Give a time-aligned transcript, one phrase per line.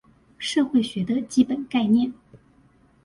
[0.39, 2.11] 社會學的基本概念